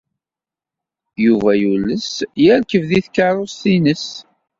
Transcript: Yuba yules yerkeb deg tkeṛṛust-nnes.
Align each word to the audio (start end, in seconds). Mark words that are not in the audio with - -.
Yuba 1.25 1.51
yules 1.61 2.09
yerkeb 2.43 2.83
deg 2.89 3.03
tkeṛṛust-nnes. 3.05 4.07